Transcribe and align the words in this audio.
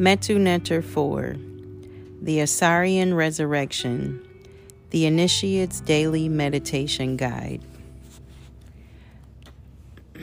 Metu 0.00 0.40
Neter 0.40 0.80
4 0.80 1.36
The 2.22 2.38
Asarian 2.38 3.14
Resurrection 3.14 4.26
The 4.88 5.04
Initiate's 5.04 5.82
Daily 5.82 6.26
Meditation 6.26 7.18
Guide. 7.18 7.60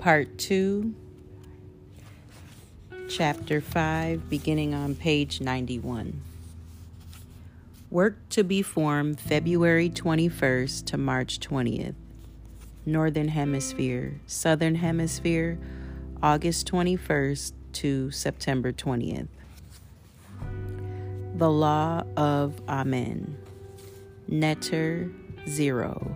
Part 0.00 0.38
2, 0.38 0.92
Chapter 3.08 3.60
5, 3.60 4.28
beginning 4.28 4.74
on 4.74 4.96
page 4.96 5.40
91. 5.40 6.20
Work 7.92 8.28
to 8.30 8.42
be 8.42 8.60
formed 8.60 9.20
February 9.20 9.88
21st 9.88 10.84
to 10.86 10.98
March 10.98 11.38
20th. 11.38 11.94
Northern 12.84 13.28
Hemisphere, 13.28 14.18
Southern 14.26 14.74
Hemisphere, 14.74 15.60
August 16.20 16.68
21st 16.72 17.52
to 17.72 18.10
September 18.10 18.72
20th. 18.72 19.28
The 21.36 21.48
Law 21.48 22.02
of 22.16 22.60
Amen. 22.68 23.38
Neter 24.26 25.12
Zero 25.48 26.12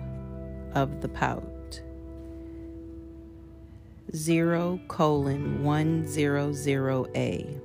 of 0.74 1.02
the 1.02 1.08
Paut. 1.08 1.80
0 4.12 4.80
colon 4.88 5.60
100A. 5.62 7.60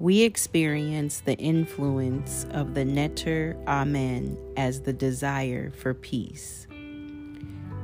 We 0.00 0.22
experience 0.22 1.20
the 1.20 1.38
influence 1.38 2.44
of 2.50 2.74
the 2.74 2.84
Neter 2.84 3.56
Amen 3.68 4.36
as 4.56 4.80
the 4.80 4.92
desire 4.92 5.70
for 5.70 5.94
peace. 5.94 6.66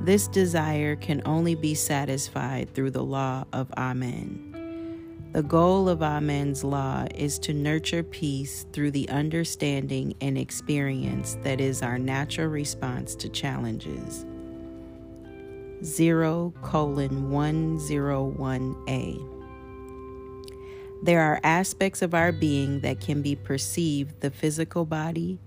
This 0.03 0.27
desire 0.27 0.95
can 0.95 1.21
only 1.25 1.53
be 1.53 1.75
satisfied 1.75 2.73
through 2.73 2.89
the 2.89 3.03
law 3.03 3.45
of 3.53 3.71
Amen. 3.77 5.29
The 5.31 5.43
goal 5.43 5.87
of 5.87 6.01
Amen's 6.01 6.63
law 6.63 7.05
is 7.13 7.37
to 7.39 7.53
nurture 7.53 8.01
peace 8.01 8.65
through 8.73 8.91
the 8.91 9.07
understanding 9.09 10.15
and 10.19 10.39
experience 10.39 11.37
that 11.43 11.61
is 11.61 11.83
our 11.83 11.99
natural 11.99 12.47
response 12.47 13.13
to 13.15 13.29
challenges. 13.29 14.25
0 15.83 16.53
colon 16.63 17.29
101a. 17.29 19.27
There 21.03 21.21
are 21.21 21.39
aspects 21.43 22.01
of 22.01 22.15
our 22.15 22.31
being 22.31 22.79
that 22.79 22.99
can 22.99 23.21
be 23.21 23.35
perceived 23.35 24.19
the 24.21 24.31
physical 24.31 24.83
body, 24.83 25.37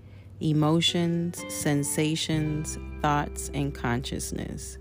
emotions, 0.40 1.44
sensations, 1.48 2.78
thoughts, 3.00 3.50
and 3.54 3.74
consciousness. 3.74 4.78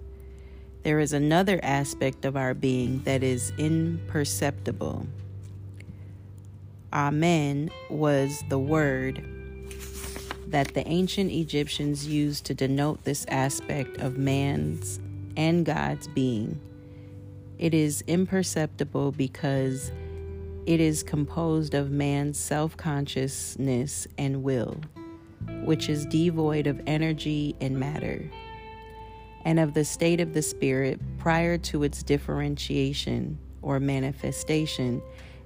There 0.84 1.00
is 1.00 1.14
another 1.14 1.59
aspect 1.64 2.26
of 2.26 2.36
our 2.36 2.54
being 2.54 3.02
that 3.04 3.23
is 3.23 3.54
imperceptible. 3.58 5.08
Amen 6.92 7.70
was 7.90 8.44
the 8.50 8.59
word 8.59 9.24
that 10.48 10.74
the 10.74 10.88
ancient 10.88 11.31
Egyptians 11.31 12.06
used 12.06 12.46
to 12.46 12.54
denote 12.54 13.04
this 13.04 13.26
aspect 13.30 13.98
of 13.98 14.18
man's 14.18 15.00
and 15.36 15.66
God's 15.66 16.08
being. 16.09 16.59
It 17.58 17.74
is 17.74 18.04
imperceptible 18.08 19.14
because 19.14 19.92
it 20.66 20.80
is 20.80 21.02
composed 21.02 21.74
of 21.74 21.92
man's 21.92 22.38
self 22.38 22.78
consciousness 22.78 24.08
and 24.18 24.44
will 24.44 24.78
which 25.63 25.89
is 25.89 26.05
devoid 26.05 26.67
of 26.67 26.81
energy 26.88 27.55
and 27.61 27.80
matter, 27.80 28.30
and 29.45 29.59
of 29.59 29.73
the 29.73 29.85
state 29.85 30.19
of 30.19 30.33
the 30.33 30.41
spirit 30.41 31.00
prior 31.18 31.57
to 31.57 31.84
its 31.84 32.03
differentiation 32.03 33.38
or 33.62 33.79
manifestation 33.79 35.01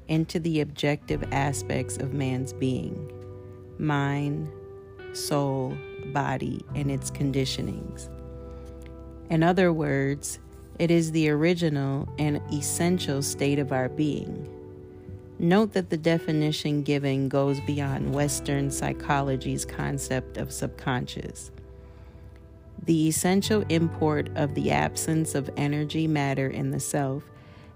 into 0.07 0.39
the 0.39 0.61
objective 0.61 1.23
aspects 1.31 1.97
of 1.97 2.13
man's 2.13 2.53
being 2.53 3.11
mind, 3.79 4.51
soul, 5.13 5.77
body, 6.07 6.59
and 6.73 6.89
its 6.89 7.11
conditionings. 7.11 8.09
In 9.29 9.43
other 9.43 9.71
words, 9.71 10.39
it 10.79 10.89
is 10.89 11.11
the 11.11 11.29
original 11.29 12.07
and 12.17 12.41
essential 12.51 13.21
state 13.21 13.59
of 13.59 13.71
our 13.71 13.89
being 13.89 14.51
Note 15.39 15.73
that 15.73 15.91
the 15.91 15.97
definition 15.97 16.81
given 16.81 17.29
goes 17.29 17.59
beyond 17.61 18.13
Western 18.13 18.71
psychology's 18.71 19.65
concept 19.65 20.37
of 20.37 20.51
subconscious. 20.51 21.51
The 22.83 23.07
essential 23.07 23.63
import 23.69 24.29
of 24.35 24.55
the 24.55 24.71
absence 24.71 25.35
of 25.35 25.49
energy 25.55 26.07
matter 26.07 26.47
in 26.47 26.71
the 26.71 26.79
self 26.79 27.23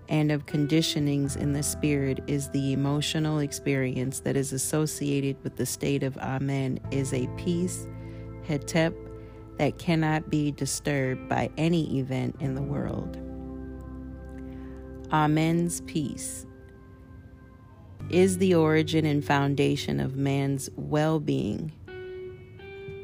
and 0.09 0.31
of 0.31 0.47
conditionings 0.47 1.37
in 1.37 1.53
the 1.53 1.61
spirit 1.61 2.23
is 2.25 2.49
the 2.49 2.73
emotional 2.73 3.39
experience 3.39 4.21
that 4.21 4.35
is 4.35 4.53
associated 4.53 5.37
with 5.43 5.55
the 5.55 5.65
state 5.65 6.01
of 6.01 6.17
Amen 6.17 6.79
is 6.89 7.13
a 7.13 7.27
peace, 7.37 7.87
hetep, 8.47 8.95
that 9.57 9.77
cannot 9.77 10.31
be 10.31 10.51
disturbed 10.51 11.29
by 11.29 11.49
any 11.57 11.99
event 11.99 12.35
in 12.39 12.55
the 12.55 12.61
world. 12.61 13.17
Amen's 15.11 15.81
peace 15.81 16.47
is 18.13 18.37
the 18.37 18.53
origin 18.53 19.05
and 19.05 19.23
foundation 19.23 19.99
of 19.99 20.15
man's 20.15 20.69
well 20.75 21.19
being. 21.19 21.71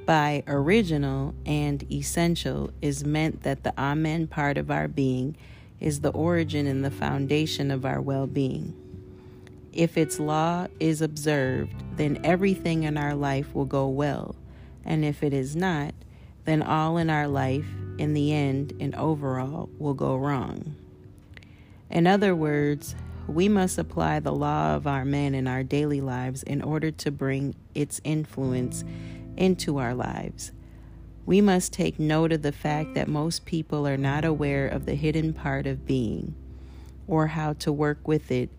By 0.06 0.44
original 0.48 1.34
and 1.46 1.90
essential 1.92 2.72
is 2.82 3.04
meant 3.04 3.44
that 3.44 3.64
the 3.64 3.74
Amen 3.78 4.28
part 4.28 4.58
of 4.58 4.72
our 4.72 4.88
being 4.88 5.36
is 5.80 6.02
the 6.02 6.12
origin 6.12 6.66
and 6.68 6.84
the 6.84 6.92
foundation 6.92 7.72
of 7.72 7.86
our 7.86 8.02
well 8.02 8.28
being. 8.28 8.74
If 9.74 9.98
its 9.98 10.20
law 10.20 10.68
is 10.80 11.02
observed, 11.02 11.84
then 11.98 12.20
everything 12.24 12.84
in 12.84 12.98
our 12.98 13.14
life 13.14 13.54
will 13.54 13.66
go 13.66 13.88
well, 13.88 14.36
and 14.84 15.06
if 15.06 15.22
it 15.24 15.34
is 15.34 15.56
not, 15.56 15.94
then 16.46 16.62
all 16.62 16.98
in 16.98 17.10
our 17.10 17.28
life, 17.28 17.68
in 17.98 18.14
the 18.14 18.34
end 18.34 18.74
and 18.80 18.96
overall, 18.96 19.70
will 19.78 19.94
go 19.94 20.16
wrong. 20.16 20.76
In 21.90 22.08
other 22.08 22.36
words, 22.36 22.96
we 23.28 23.50
must 23.50 23.78
apply 23.78 24.20
the 24.20 24.32
law 24.32 24.76
of 24.76 24.88
Amen 24.88 25.36
in 25.36 25.48
our 25.48 25.64
daily 25.64 26.02
lives 26.02 26.44
in 26.44 26.62
order 26.62 26.92
to 26.92 27.12
bring 27.12 27.56
its 27.76 28.00
influence 28.04 28.84
into 29.36 29.78
our 29.78 29.94
lives. 29.94 30.52
We 31.26 31.42
must 31.42 31.74
take 31.74 32.00
note 32.00 32.32
of 32.32 32.42
the 32.42 32.52
fact 32.52 32.94
that 32.94 33.10
most 33.10 33.46
people 33.46 33.86
are 33.86 33.98
not 33.98 34.24
aware 34.24 34.68
of 34.68 34.86
the 34.86 34.96
hidden 34.96 35.34
part 35.34 35.68
of 35.68 35.86
being 35.86 36.34
or 37.08 37.28
how 37.28 37.54
to 37.54 37.72
work 37.72 38.08
with 38.08 38.32
it 38.32 38.50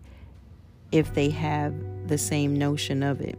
if 0.91 1.13
they 1.13 1.29
have 1.29 1.73
the 2.07 2.17
same 2.17 2.57
notion 2.57 3.03
of 3.03 3.21
it. 3.21 3.37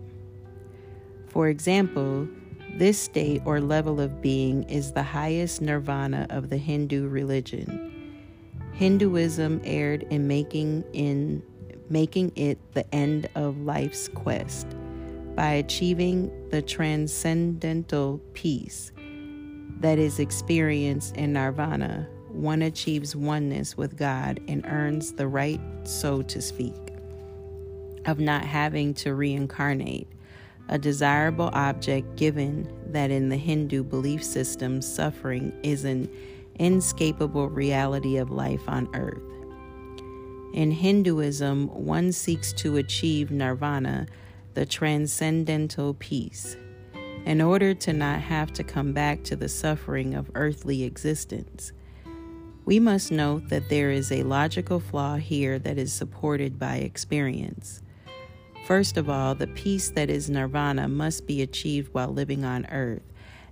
For 1.29 1.49
example, 1.49 2.29
this 2.75 2.99
state 2.99 3.43
or 3.45 3.61
level 3.61 4.01
of 4.01 4.21
being 4.21 4.65
is 4.65 4.93
the 4.93 5.03
highest 5.03 5.61
nirvana 5.61 6.27
of 6.31 6.51
the 6.51 6.57
Hindu 6.57 7.09
religion. 7.09 7.80
Hinduism 8.81 9.61
erred 9.63 10.05
in 10.05 10.27
making 10.27 10.85
in 10.95 11.43
making 11.91 12.33
it 12.35 12.59
the 12.73 12.95
end 12.95 13.29
of 13.35 13.59
life's 13.59 14.09
quest. 14.09 14.67
By 15.35 15.51
achieving 15.51 16.49
the 16.49 16.63
transcendental 16.63 18.23
peace 18.33 18.91
that 19.81 19.99
is 19.99 20.19
experienced 20.19 21.15
in 21.19 21.35
nirvana 21.35 22.09
one 22.29 22.63
achieves 22.63 23.15
oneness 23.15 23.77
with 23.77 23.99
God 23.99 24.41
and 24.49 24.65
earns 24.65 25.13
the 25.13 25.29
right 25.29 25.61
so 25.85 26.23
to 26.23 26.41
speak 26.41 26.95
of 28.07 28.19
not 28.19 28.47
having 28.47 28.95
to 28.95 29.15
reincarnate 29.15 30.09
a 30.71 30.78
desirable 30.78 31.51
object 31.53 32.16
given 32.16 32.66
that 32.87 33.10
in 33.10 33.28
the 33.28 33.37
Hindu 33.37 33.83
belief 33.83 34.25
system 34.25 34.81
suffering 34.81 35.53
is 35.63 35.84
an 35.84 36.09
inescapable 36.60 37.48
reality 37.48 38.18
of 38.18 38.30
life 38.30 38.68
on 38.68 38.86
earth. 38.95 39.22
In 40.53 40.71
Hinduism, 40.71 41.68
one 41.68 42.12
seeks 42.12 42.53
to 42.54 42.77
achieve 42.77 43.30
nirvana, 43.30 44.07
the 44.53 44.66
transcendental 44.66 45.95
peace, 45.95 46.59
in 47.24 47.41
order 47.41 47.72
to 47.72 47.92
not 47.95 48.21
have 48.21 48.53
to 48.53 48.62
come 48.62 48.92
back 48.92 49.24
to 49.24 49.36
the 49.36 49.48
suffering 49.48 50.15
of 50.15 50.30
earthly 50.34 50.83
existence. 50.83 51.72
We 52.66 52.78
must 52.78 53.10
note 53.10 53.48
that 53.48 53.71
there 53.71 53.91
is 53.91 54.13
a 54.13 54.22
logical 54.22 54.80
flaw 54.80 55.16
here 55.16 55.59
that 55.60 55.78
is 55.78 55.92
supported 55.95 56.59
by 56.59 56.77
experience. 56.77 57.80
First 58.66 58.98
of 58.98 59.09
all, 59.09 59.34
the 59.34 59.47
peace 59.47 59.89
that 59.91 60.10
is 60.10 60.28
nirvana 60.28 60.89
must 60.89 61.27
be 61.27 61.41
achieved 61.41 61.95
while 61.95 62.13
living 62.13 62.45
on 62.45 62.66
earth 62.66 63.09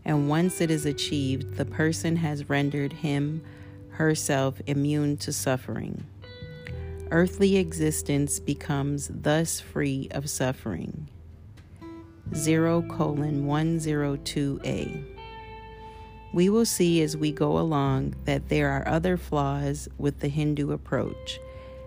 and 0.09 0.27
once 0.27 0.63
it 0.63 0.71
is 0.71 0.87
achieved, 0.87 1.57
the 1.57 1.67
person 1.67 2.17
has 2.17 2.49
rendered 2.49 2.95
him, 2.95 3.43
herself 3.91 4.59
immune 4.67 5.19
to 5.19 5.31
suffering. 5.31 6.03
Earthly 7.11 7.59
existence 7.59 8.41
becomes 8.41 9.11
thus 9.13 9.61
free 9.61 10.09
of 10.13 10.31
suffering. 10.31 11.09
0 12.35 12.83
colon 12.89 13.45
102a. 13.45 15.05
We 16.33 16.49
will 16.49 16.67
see 16.67 17.03
as 17.03 17.15
we 17.15 17.31
go 17.31 17.59
along 17.59 18.15
that 18.25 18.49
there 18.49 18.71
are 18.71 18.89
other 18.89 19.19
flaws 19.19 19.91
with 19.99 20.21
the 20.21 20.29
Hindu 20.29 20.73
approach, 20.73 21.39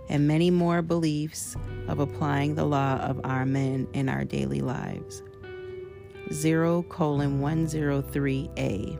and 0.09 0.27
many 0.27 0.51
more 0.51 0.83
beliefs 0.83 1.55
of 1.87 1.97
applying 1.97 2.53
the 2.53 2.65
law 2.65 2.97
of 2.97 3.19
Amen 3.25 3.87
in 3.93 4.09
our 4.09 4.25
daily 4.25 4.61
lives. 4.61 5.23
0 6.31 6.83
colon 6.83 7.39
103a. 7.39 8.99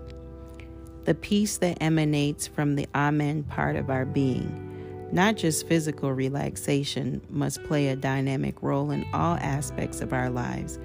The 1.06 1.15
peace 1.15 1.57
that 1.57 1.81
emanates 1.81 2.47
from 2.47 2.75
the 2.75 2.88
Amen 2.94 3.44
part 3.44 3.75
of 3.75 3.89
our 3.89 4.06
being, 4.06 5.09
not 5.12 5.35
just 5.35 5.68
physical 5.68 6.13
relaxation, 6.13 7.21
must 7.29 7.63
play 7.63 7.88
a 7.88 7.95
dynamic 7.95 8.62
role 8.62 8.91
in 8.91 9.06
all 9.13 9.35
aspects 9.38 10.01
of 10.01 10.13
our 10.13 10.29
lives. 10.29 10.79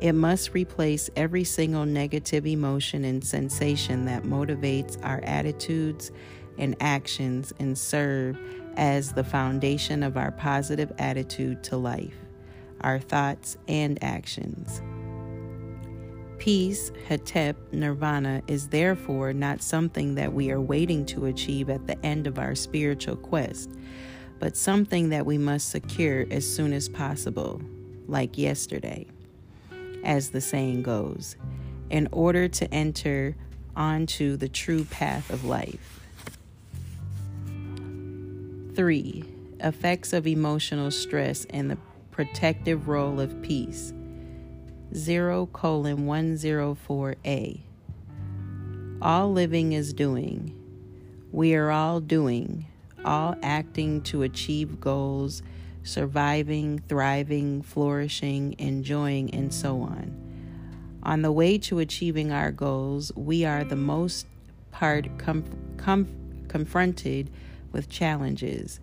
It 0.00 0.12
must 0.12 0.52
replace 0.52 1.08
every 1.16 1.44
single 1.44 1.86
negative 1.86 2.46
emotion 2.46 3.04
and 3.04 3.24
sensation 3.24 4.04
that 4.04 4.24
motivates 4.24 4.98
our 5.02 5.20
attitudes 5.24 6.12
and 6.58 6.76
actions 6.80 7.52
and 7.58 7.76
serve 7.78 8.38
as 8.76 9.12
the 9.12 9.24
foundation 9.24 10.02
of 10.02 10.16
our 10.16 10.32
positive 10.32 10.92
attitude 10.98 11.62
to 11.64 11.76
life, 11.76 12.16
our 12.80 12.98
thoughts 12.98 13.56
and 13.66 14.02
actions. 14.02 14.82
Peace, 16.38 16.90
Hetep, 17.08 17.54
Nirvana 17.72 18.42
is 18.46 18.68
therefore 18.68 19.32
not 19.32 19.62
something 19.62 20.14
that 20.16 20.32
we 20.32 20.50
are 20.50 20.60
waiting 20.60 21.06
to 21.06 21.26
achieve 21.26 21.70
at 21.70 21.86
the 21.86 22.04
end 22.04 22.26
of 22.26 22.38
our 22.38 22.54
spiritual 22.54 23.16
quest, 23.16 23.70
but 24.38 24.56
something 24.56 25.08
that 25.08 25.24
we 25.24 25.38
must 25.38 25.70
secure 25.70 26.26
as 26.30 26.46
soon 26.46 26.72
as 26.72 26.88
possible, 26.88 27.62
like 28.06 28.36
yesterday, 28.36 29.06
as 30.02 30.30
the 30.30 30.40
saying 30.40 30.82
goes, 30.82 31.36
in 31.88 32.08
order 32.12 32.48
to 32.48 32.72
enter 32.74 33.36
onto 33.76 34.36
the 34.36 34.48
true 34.48 34.84
path 34.84 35.30
of 35.30 35.44
life. 35.44 36.00
3. 38.74 39.24
Effects 39.60 40.12
of 40.12 40.26
emotional 40.26 40.90
stress 40.90 41.46
and 41.50 41.70
the 41.70 41.78
protective 42.10 42.88
role 42.88 43.20
of 43.20 43.40
peace. 43.40 43.92
0 44.96 45.46
colon 45.46 46.06
104a. 46.06 47.60
All 49.02 49.32
living 49.32 49.72
is 49.72 49.92
doing. 49.92 50.54
We 51.32 51.56
are 51.56 51.72
all 51.72 51.98
doing, 51.98 52.66
all 53.04 53.34
acting 53.42 54.02
to 54.02 54.22
achieve 54.22 54.80
goals, 54.80 55.42
surviving, 55.82 56.78
thriving, 56.88 57.62
flourishing, 57.62 58.54
enjoying, 58.60 59.34
and 59.34 59.52
so 59.52 59.80
on. 59.80 60.16
On 61.02 61.22
the 61.22 61.32
way 61.32 61.58
to 61.58 61.80
achieving 61.80 62.30
our 62.30 62.52
goals, 62.52 63.10
we 63.16 63.44
are 63.44 63.64
the 63.64 63.74
most 63.74 64.28
part 64.70 65.08
confronted 65.18 67.30
with 67.72 67.90
challenges. 67.90 68.78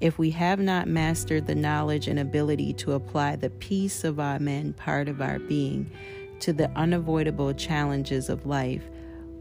If 0.00 0.18
we 0.18 0.30
have 0.30 0.58
not 0.58 0.88
mastered 0.88 1.46
the 1.46 1.54
knowledge 1.54 2.08
and 2.08 2.18
ability 2.18 2.72
to 2.74 2.92
apply 2.92 3.36
the 3.36 3.50
peace 3.50 4.04
of 4.04 4.18
Amen 4.18 4.72
part 4.72 5.08
of 5.08 5.22
our 5.22 5.38
being 5.38 5.90
to 6.40 6.52
the 6.52 6.70
unavoidable 6.72 7.54
challenges 7.54 8.28
of 8.28 8.44
life, 8.44 8.82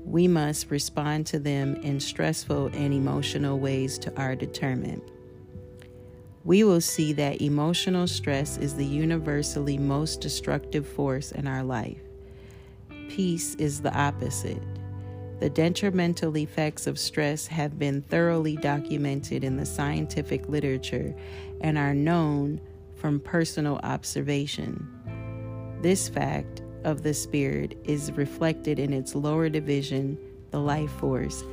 we 0.05 0.27
must 0.27 0.69
respond 0.69 1.25
to 1.27 1.39
them 1.39 1.75
in 1.77 1.99
stressful 1.99 2.67
and 2.67 2.93
emotional 2.93 3.59
ways 3.59 3.97
to 3.99 4.15
our 4.17 4.35
determined. 4.35 5.01
We 6.45 6.63
will 6.63 6.81
see 6.81 7.13
that 7.13 7.41
emotional 7.41 8.05
stress 8.05 8.57
is 8.57 8.75
the 8.75 8.85
universally 8.85 9.77
most 9.77 10.19
destructive 10.19 10.85
force 10.85 11.31
in 11.31 11.47
our 11.47 11.63
life. 11.63 12.01
Peace 13.09 13.55
is 13.55 13.81
the 13.81 13.97
opposite. 13.97 14.61
The 15.43 15.49
detrimental 15.49 16.37
effects 16.37 16.87
of 16.87 16.97
stress 16.97 17.47
have 17.47 17.77
been 17.77 18.01
thoroughly 18.03 18.55
documented 18.55 19.43
in 19.43 19.57
the 19.57 19.65
scientific 19.65 20.47
literature 20.47 21.13
and 21.59 21.77
are 21.77 21.93
known 21.93 22.61
from 22.95 23.19
personal 23.19 23.77
observation. 23.83 24.87
This 25.81 26.07
fact 26.07 26.61
of 26.85 27.03
the 27.03 27.13
spirit 27.13 27.77
is 27.83 28.13
reflected 28.13 28.79
in 28.79 28.93
its 28.93 29.15
lower 29.15 29.49
division, 29.49 30.17
the 30.51 30.61
life 30.61 30.91
force, 30.91 31.43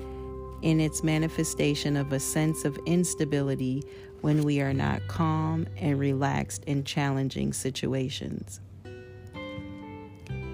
in 0.63 0.79
its 0.79 1.03
manifestation 1.03 1.97
of 1.97 2.13
a 2.13 2.21
sense 2.21 2.65
of 2.65 2.79
instability 2.87 3.83
when 4.21 4.45
we 4.45 4.61
are 4.61 4.73
not 4.73 5.03
calm 5.09 5.67
and 5.79 5.99
relaxed 5.99 6.63
in 6.67 6.85
challenging 6.85 7.53
situations. 7.53 8.61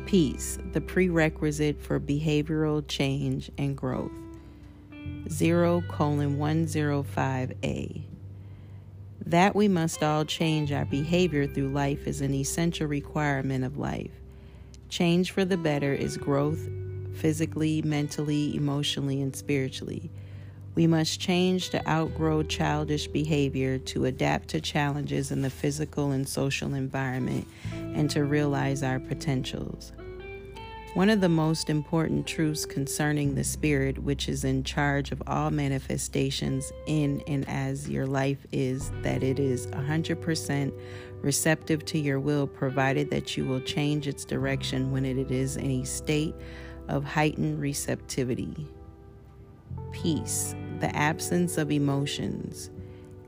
Peace, 0.06 0.56
the 0.72 0.80
prerequisite 0.80 1.82
for 1.82 1.98
behavioral 1.98 2.86
change 2.86 3.50
and 3.58 3.76
growth. 3.76 4.12
0 5.28 5.82
colon 5.88 6.38
105a. 6.38 8.02
That 9.26 9.56
we 9.56 9.66
must 9.66 10.04
all 10.04 10.24
change 10.24 10.70
our 10.70 10.84
behavior 10.84 11.48
through 11.48 11.70
life 11.70 12.06
is 12.06 12.20
an 12.20 12.34
essential 12.34 12.86
requirement 12.86 13.64
of 13.64 13.78
life. 13.78 14.12
Change 14.88 15.32
for 15.32 15.44
the 15.44 15.56
better 15.56 15.92
is 15.92 16.16
growth 16.16 16.68
physically, 17.14 17.82
mentally, 17.82 18.54
emotionally, 18.54 19.20
and 19.20 19.34
spiritually. 19.34 20.08
We 20.76 20.86
must 20.86 21.18
change 21.18 21.70
to 21.70 21.88
outgrow 21.88 22.42
childish 22.42 23.08
behavior 23.08 23.78
to 23.78 24.04
adapt 24.04 24.48
to 24.48 24.60
challenges 24.60 25.30
in 25.30 25.40
the 25.40 25.48
physical 25.48 26.10
and 26.10 26.28
social 26.28 26.74
environment 26.74 27.48
and 27.72 28.10
to 28.10 28.24
realize 28.24 28.82
our 28.82 29.00
potentials. 29.00 29.92
One 30.92 31.08
of 31.08 31.22
the 31.22 31.30
most 31.30 31.70
important 31.70 32.26
truths 32.26 32.66
concerning 32.66 33.34
the 33.34 33.44
Spirit, 33.44 33.98
which 33.98 34.28
is 34.28 34.44
in 34.44 34.64
charge 34.64 35.12
of 35.12 35.22
all 35.26 35.50
manifestations 35.50 36.70
in 36.86 37.22
and 37.26 37.48
as 37.48 37.88
your 37.88 38.06
life, 38.06 38.46
is 38.52 38.90
that 39.00 39.22
it 39.22 39.38
is 39.38 39.66
100% 39.68 40.72
receptive 41.22 41.86
to 41.86 41.98
your 41.98 42.20
will, 42.20 42.46
provided 42.46 43.10
that 43.10 43.34
you 43.34 43.46
will 43.46 43.60
change 43.60 44.06
its 44.06 44.26
direction 44.26 44.92
when 44.92 45.06
it 45.06 45.30
is 45.30 45.56
in 45.56 45.70
a 45.70 45.84
state 45.84 46.34
of 46.88 47.02
heightened 47.02 47.60
receptivity. 47.60 48.68
Peace 49.92 50.54
the 50.80 50.94
absence 50.94 51.58
of 51.58 51.70
emotions, 51.70 52.70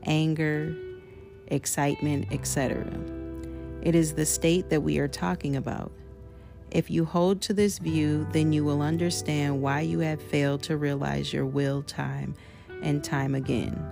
anger, 0.03 0.75
excitement, 1.47 2.27
etc. 2.31 2.85
It 3.81 3.95
is 3.95 4.13
the 4.13 4.25
state 4.25 4.69
that 4.69 4.81
we 4.81 4.99
are 4.99 5.07
talking 5.07 5.55
about. 5.55 5.91
If 6.71 6.91
you 6.91 7.05
hold 7.05 7.41
to 7.43 7.53
this 7.53 7.79
view, 7.79 8.27
then 8.31 8.53
you 8.53 8.63
will 8.63 8.81
understand 8.81 9.61
why 9.61 9.81
you 9.81 9.99
have 9.99 10.21
failed 10.21 10.61
to 10.63 10.77
realize 10.77 11.33
your 11.33 11.45
will 11.45 11.81
time 11.81 12.35
and 12.83 13.03
time 13.03 13.33
again. 13.33 13.83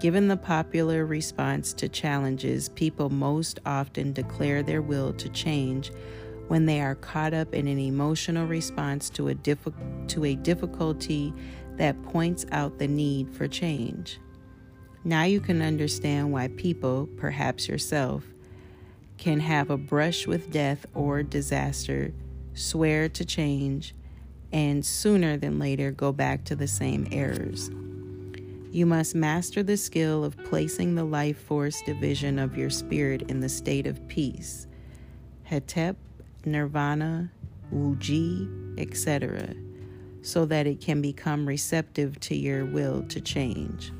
Given 0.00 0.28
the 0.28 0.36
popular 0.36 1.06
response 1.06 1.72
to 1.74 1.88
challenges, 1.88 2.68
people 2.68 3.10
most 3.10 3.58
often 3.66 4.12
declare 4.12 4.62
their 4.62 4.82
will 4.82 5.12
to 5.14 5.28
change 5.30 5.90
when 6.48 6.66
they 6.66 6.80
are 6.80 6.94
caught 6.94 7.34
up 7.34 7.54
in 7.54 7.66
an 7.66 7.78
emotional 7.78 8.46
response 8.46 9.10
to 9.10 9.28
a, 9.28 9.34
to 9.34 10.24
a 10.24 10.34
difficulty 10.34 11.32
that 11.78 12.02
points 12.02 12.44
out 12.52 12.78
the 12.78 12.88
need 12.88 13.30
for 13.30 13.48
change. 13.48 14.18
Now 15.04 15.22
you 15.22 15.40
can 15.40 15.62
understand 15.62 16.32
why 16.32 16.48
people, 16.48 17.08
perhaps 17.16 17.68
yourself, 17.68 18.24
can 19.16 19.40
have 19.40 19.70
a 19.70 19.78
brush 19.78 20.26
with 20.26 20.50
death 20.50 20.84
or 20.94 21.22
disaster, 21.22 22.12
swear 22.54 23.08
to 23.08 23.24
change, 23.24 23.94
and 24.52 24.84
sooner 24.84 25.36
than 25.36 25.58
later 25.58 25.90
go 25.90 26.12
back 26.12 26.44
to 26.44 26.56
the 26.56 26.66
same 26.66 27.06
errors. 27.12 27.70
You 28.70 28.84
must 28.84 29.14
master 29.14 29.62
the 29.62 29.76
skill 29.76 30.24
of 30.24 30.36
placing 30.44 30.94
the 30.94 31.04
life 31.04 31.38
force 31.38 31.80
division 31.82 32.38
of 32.38 32.56
your 32.56 32.70
spirit 32.70 33.22
in 33.22 33.40
the 33.40 33.48
state 33.48 33.86
of 33.86 34.06
peace. 34.08 34.66
Hetep, 35.50 35.96
Nirvana, 36.44 37.30
Wuji, 37.72 38.78
etc 38.78 39.54
so 40.22 40.44
that 40.46 40.66
it 40.66 40.80
can 40.80 41.00
become 41.00 41.46
receptive 41.46 42.18
to 42.20 42.36
your 42.36 42.64
will 42.64 43.02
to 43.04 43.20
change. 43.20 43.92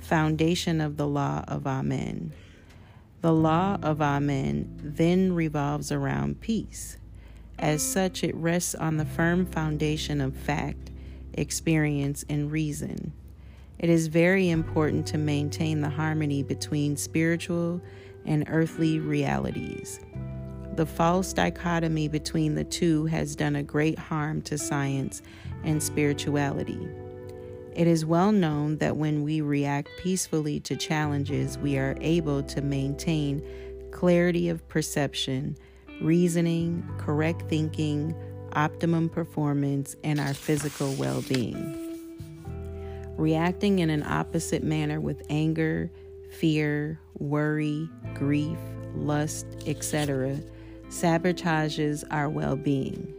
Foundation 0.00 0.80
of 0.80 0.96
the 0.96 1.06
Law 1.06 1.44
of 1.46 1.66
Amen. 1.66 2.32
The 3.20 3.32
law 3.32 3.78
of 3.82 4.00
Amen 4.00 4.80
then 4.82 5.34
revolves 5.34 5.92
around 5.92 6.40
peace. 6.40 6.96
As 7.58 7.82
such, 7.82 8.24
it 8.24 8.34
rests 8.34 8.74
on 8.74 8.96
the 8.96 9.04
firm 9.04 9.44
foundation 9.44 10.22
of 10.22 10.34
fact, 10.34 10.90
experience, 11.34 12.24
and 12.30 12.50
reason. 12.50 13.12
It 13.78 13.90
is 13.90 14.06
very 14.06 14.48
important 14.48 15.06
to 15.08 15.18
maintain 15.18 15.80
the 15.80 15.90
harmony 15.90 16.42
between 16.42 16.96
spiritual 16.96 17.80
and 18.24 18.44
earthly 18.48 18.98
realities. 18.98 20.00
The 20.80 20.86
false 20.86 21.34
dichotomy 21.34 22.08
between 22.08 22.54
the 22.54 22.64
two 22.64 23.04
has 23.04 23.36
done 23.36 23.54
a 23.54 23.62
great 23.62 23.98
harm 23.98 24.40
to 24.40 24.56
science 24.56 25.20
and 25.62 25.82
spirituality. 25.82 26.88
It 27.76 27.86
is 27.86 28.06
well 28.06 28.32
known 28.32 28.78
that 28.78 28.96
when 28.96 29.22
we 29.22 29.42
react 29.42 29.90
peacefully 30.02 30.58
to 30.60 30.76
challenges, 30.76 31.58
we 31.58 31.76
are 31.76 31.98
able 32.00 32.42
to 32.44 32.62
maintain 32.62 33.42
clarity 33.90 34.48
of 34.48 34.66
perception, 34.68 35.54
reasoning, 36.00 36.82
correct 36.96 37.42
thinking, 37.50 38.14
optimum 38.54 39.10
performance, 39.10 39.96
and 40.02 40.18
our 40.18 40.32
physical 40.32 40.94
well 40.94 41.20
being. 41.28 41.76
reacting 43.18 43.80
in 43.80 43.90
an 43.90 44.02
opposite 44.04 44.62
manner 44.62 44.98
with 44.98 45.22
anger, 45.28 45.90
fear, 46.30 46.98
worry, 47.18 47.86
grief, 48.14 48.56
lust, 48.94 49.44
etc., 49.66 50.40
sabotages 50.90 52.04
our 52.10 52.28
well 52.28 52.56
being. 52.56 53.14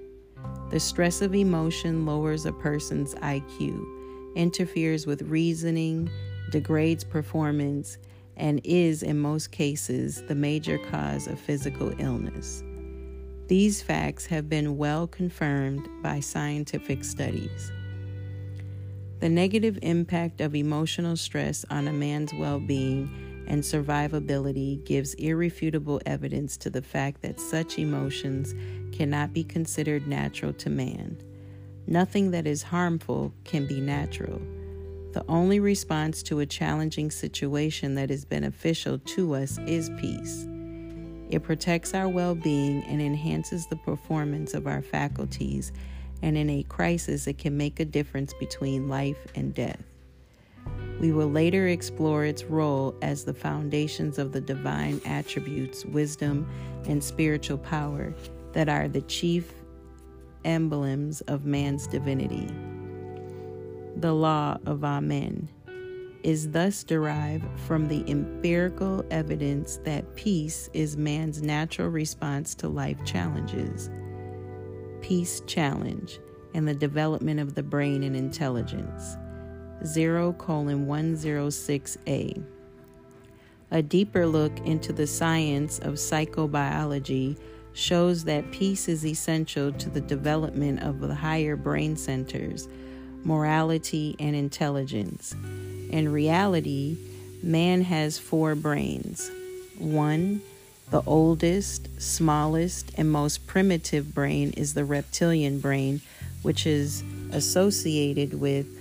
The 0.72 0.80
stress 0.80 1.22
of 1.22 1.34
emotion 1.34 2.06
lowers 2.06 2.46
a 2.46 2.52
person's 2.52 3.16
IQ, 3.16 4.36
interferes 4.36 5.08
with 5.08 5.22
reasoning, 5.24 6.10
degrades 6.52 7.04
performance, 7.04 7.98
and 8.36 8.62
is, 8.64 9.04
in 9.04 9.20
most 9.20 9.52
cases, 9.52 10.24
the 10.28 10.36
major 10.36 10.78
cause 10.78 11.28
of 11.28 11.40
physical 11.40 11.94
illness. 11.98 12.64
These 13.48 13.82
facts 13.82 14.26
have 14.26 14.50
been 14.50 14.78
well 14.78 15.08
confirmed 15.08 15.88
by 16.02 16.20
scientific 16.20 17.04
studies. 17.04 17.72
The 19.20 19.30
negative 19.30 19.78
impact 19.82 20.42
of 20.42 20.56
emotional 20.56 21.16
stress 21.16 21.64
on 21.70 21.88
a 21.88 21.94
man's 21.94 22.34
well 22.34 22.60
being 22.60 23.31
and 23.52 23.64
survivability 23.64 24.82
gives 24.86 25.14
irrefutable 25.16 26.00
evidence 26.06 26.56
to 26.56 26.70
the 26.70 26.82
fact 26.82 27.22
that 27.22 27.38
such 27.38 27.78
emotions 27.78 28.56
cannot 28.96 29.34
be 29.34 29.44
considered 29.44 30.08
natural 30.08 30.54
to 30.54 30.70
man. 30.70 31.22
Nothing 31.86 32.32
that 32.32 32.48
is 32.48 32.64
harmful 32.64 33.34
can 33.44 33.68
be 33.68 33.82
natural. 33.82 34.42
The 35.12 35.26
only 35.28 35.60
response 35.60 36.24
to 36.24 36.40
a 36.40 36.46
challenging 36.46 37.12
situation 37.12 37.96
that 37.96 38.10
is 38.10 38.24
beneficial 38.24 39.00
to 39.00 39.36
us 39.36 39.58
is 39.68 39.90
peace. 40.00 40.48
It 41.30 41.44
protects 41.44 41.94
our 41.94 42.08
well 42.08 42.36
being 42.36 42.84
and 42.84 43.02
enhances 43.02 43.68
the 43.68 43.76
performance 43.76 44.54
of 44.54 44.66
our 44.66 44.82
faculties 44.82 45.74
and 46.22 46.38
in 46.38 46.50
a 46.50 46.64
crisis, 46.64 47.28
it 47.28 47.38
can 47.38 47.58
make 47.58 47.82
a 47.82 47.86
difference 47.86 48.34
between 48.36 48.88
life 48.88 49.28
and 49.36 49.54
death. 49.54 49.91
We 51.00 51.12
will 51.12 51.30
later 51.30 51.68
explore 51.68 52.26
its 52.26 52.44
role 52.44 52.96
as 53.02 53.24
the 53.24 53.34
foundations 53.34 54.20
of 54.20 54.32
the 54.32 54.42
divine 54.42 55.02
attributes, 55.06 55.86
wisdom, 55.86 56.48
and 56.86 57.04
spiritual 57.04 57.58
power 57.58 58.14
that 58.54 58.70
are 58.70 58.88
the 58.88 59.02
chief 59.02 59.54
emblems 60.46 61.22
of 61.22 61.46
man's 61.46 61.88
divinity. 61.88 62.48
The 63.98 64.14
law 64.14 64.58
of 64.66 64.84
Amen 64.84 65.50
is 66.24 66.52
thus 66.52 66.84
derived 66.84 67.46
from 67.62 67.88
the 67.88 68.04
empirical 68.10 69.04
evidence 69.10 69.80
that 69.84 70.16
peace 70.16 70.70
is 70.74 70.98
man's 70.98 71.42
natural 71.42 71.90
response 71.90 72.54
to 72.56 72.68
life 72.68 73.04
challenges. 73.06 73.90
Peace 75.02 75.42
Challenge 75.48 76.20
and 76.54 76.68
the 76.68 76.76
Development 76.76 77.40
of 77.40 77.56
the 77.56 77.64
Brain 77.64 78.04
and 78.04 78.16
Intelligence, 78.16 79.18
0 79.86 80.34
106A. 80.34 82.44
A 83.72 83.82
deeper 83.82 84.28
look 84.28 84.58
into 84.60 84.92
the 84.92 85.08
science 85.08 85.80
of 85.80 85.96
psychobiology 85.96 87.38
shows 87.74 88.26
that 88.26 88.52
peace 88.52 88.90
is 88.90 89.06
essential 89.06 89.72
to 89.72 89.90
the 89.90 90.02
development 90.02 90.84
of 90.84 91.00
the 91.00 91.16
higher 91.16 91.56
brain 91.56 91.96
centers, 91.96 92.68
morality, 93.24 94.18
and 94.20 94.36
intelligence. 94.36 95.34
In 95.90 96.12
reality, 96.12 96.98
man 97.42 97.82
has 97.84 98.20
four 98.20 98.56
brains. 98.56 99.32
One 99.78 100.42
the 100.92 101.02
oldest, 101.06 101.88
smallest, 102.02 102.92
and 102.98 103.10
most 103.10 103.48
primitive 103.48 104.14
brain 104.14 104.52
is 104.58 104.74
the 104.74 104.84
reptilian 104.84 105.62
brain, 105.62 106.02
which 106.42 106.68
is 106.68 107.02
associated 107.32 108.42
with 108.42 108.81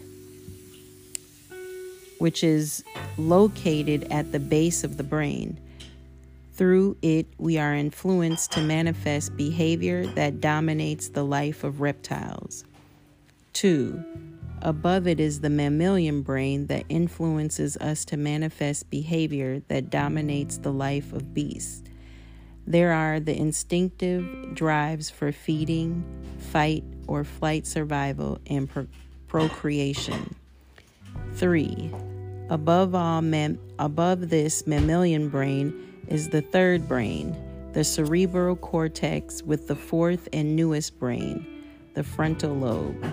which 2.20 2.44
is 2.44 2.84
located 3.18 4.06
at 4.12 4.30
the 4.30 4.38
base 4.38 4.84
of 4.84 4.96
the 4.96 5.02
brain. 5.02 5.58
Through 6.52 6.98
it, 7.00 7.26
we 7.38 7.56
are 7.56 7.74
influenced 7.74 8.52
to 8.52 8.60
manifest 8.60 9.36
behavior 9.36 10.06
that 10.08 10.40
dominates 10.40 11.08
the 11.08 11.24
life 11.24 11.64
of 11.64 11.80
reptiles. 11.80 12.64
2. 13.54 14.04
Above 14.60 15.06
it 15.06 15.18
is 15.18 15.40
the 15.40 15.48
mammalian 15.48 16.20
brain 16.20 16.66
that 16.66 16.84
influences 16.90 17.78
us 17.78 18.04
to 18.04 18.18
manifest 18.18 18.90
behavior 18.90 19.62
that 19.68 19.88
dominates 19.88 20.58
the 20.58 20.72
life 20.72 21.14
of 21.14 21.32
beasts. 21.32 21.82
There 22.66 22.92
are 22.92 23.18
the 23.18 23.34
instinctive 23.34 24.54
drives 24.54 25.08
for 25.08 25.32
feeding, 25.32 26.04
fight, 26.36 26.84
or 27.06 27.24
flight 27.24 27.66
survival, 27.66 28.38
and 28.46 28.68
pro- 28.68 28.86
procreation. 29.26 30.34
3. 31.34 31.90
Above 32.48 32.94
all, 32.94 33.22
mam- 33.22 33.58
above 33.78 34.28
this 34.28 34.66
mammalian 34.66 35.28
brain 35.28 35.72
is 36.08 36.28
the 36.28 36.42
third 36.42 36.88
brain, 36.88 37.36
the 37.72 37.84
cerebral 37.84 38.56
cortex, 38.56 39.42
with 39.42 39.68
the 39.68 39.76
fourth 39.76 40.28
and 40.32 40.56
newest 40.56 40.98
brain, 40.98 41.64
the 41.94 42.02
frontal 42.02 42.54
lobe. 42.54 43.04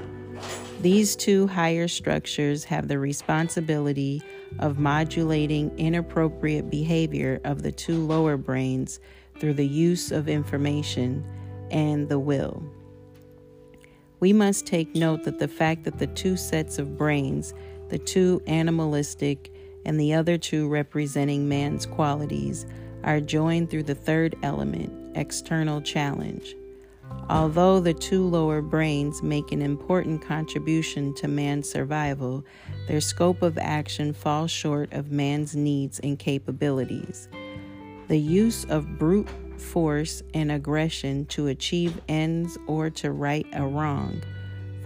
These 0.82 1.16
two 1.16 1.48
higher 1.48 1.88
structures 1.88 2.64
have 2.66 2.88
the 2.88 3.00
responsibility 3.00 4.22
of 4.60 4.78
modulating 4.78 5.72
inappropriate 5.78 6.70
behavior 6.70 7.42
of 7.44 7.64
the 7.64 7.72
two 7.72 8.06
lower 8.06 8.38
brains 8.38 9.00
through 9.40 9.56
the 9.56 9.68
use 9.68 10.12
of 10.12 10.28
information 10.28 11.26
and 11.72 12.08
the 12.10 12.20
will. 12.20 12.64
We 14.20 14.34
must 14.34 14.66
take 14.66 14.96
note 14.96 15.24
that 15.26 15.40
the 15.40 15.48
fact 15.48 15.84
that 15.84 16.00
the 16.00 16.08
two 16.08 16.38
sets 16.38 16.80
of 16.80 16.98
brains, 16.98 17.54
the 17.90 17.98
two 17.98 18.42
animalistic 18.48 19.52
and 19.86 20.00
the 20.00 20.14
other 20.14 20.38
two 20.38 20.68
representing 20.68 21.48
man's 21.48 21.86
qualities, 21.86 22.66
are 23.04 23.22
joined 23.22 23.70
through 23.70 23.84
the 23.84 23.96
third 23.96 24.36
element, 24.44 24.92
external 25.16 25.82
challenge. 25.82 26.56
Although 27.30 27.80
the 27.80 27.94
two 27.94 28.26
lower 28.26 28.62
brains 28.62 29.24
make 29.24 29.52
an 29.52 29.62
important 29.62 30.22
contribution 30.22 31.14
to 31.16 31.28
man's 31.28 31.70
survival, 31.70 32.44
their 32.88 33.02
scope 33.02 33.42
of 33.42 33.58
action 33.58 34.14
falls 34.14 34.52
short 34.52 34.92
of 34.94 35.12
man's 35.12 35.56
needs 35.56 36.00
and 36.00 36.20
capabilities. 36.20 37.30
The 38.08 38.20
use 38.20 38.66
of 38.66 38.98
brute 38.98 39.30
force 39.58 40.22
and 40.34 40.52
aggression 40.52 41.26
to 41.28 41.48
achieve 41.48 42.00
ends 42.08 42.58
or 42.68 42.90
to 42.92 43.12
right 43.12 43.48
a 43.54 43.66
wrong, 43.66 44.22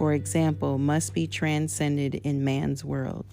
for 0.02 0.14
example, 0.14 0.80
must 0.80 1.14
be 1.14 1.28
transcended 1.28 2.16
in 2.16 2.44
man's 2.44 2.84
world. 2.84 3.24